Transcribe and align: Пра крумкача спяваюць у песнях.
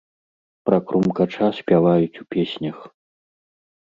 Пра 0.69 0.77
крумкача 0.91 1.49
спяваюць 1.59 2.19
у 2.25 2.29
песнях. 2.37 2.77